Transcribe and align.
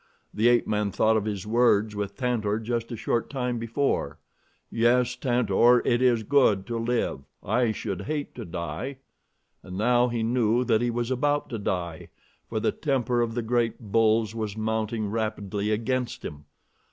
The 0.33 0.47
ape 0.47 0.65
man 0.65 0.89
thought 0.89 1.15
of 1.15 1.25
his 1.25 1.45
words 1.45 1.95
with 1.95 2.17
Tantor 2.17 2.57
just 2.57 2.91
a 2.91 2.97
short 2.97 3.29
time 3.29 3.59
before: 3.59 4.17
"Yes, 4.71 5.15
Tantor, 5.15 5.83
it 5.85 6.01
is 6.01 6.23
good 6.23 6.65
to 6.65 6.77
live. 6.79 7.19
I 7.43 7.71
should 7.71 8.01
hate 8.01 8.33
to 8.33 8.43
die." 8.43 8.97
And 9.61 9.77
now 9.77 10.07
he 10.07 10.23
knew 10.23 10.63
that 10.63 10.81
he 10.81 10.89
was 10.89 11.11
about 11.11 11.49
to 11.51 11.59
die, 11.59 12.07
for 12.49 12.59
the 12.59 12.71
temper 12.71 13.21
of 13.21 13.35
the 13.35 13.43
great 13.43 13.79
bulls 13.91 14.33
was 14.33 14.57
mounting 14.57 15.11
rapidly 15.11 15.69
against 15.69 16.25
him. 16.25 16.45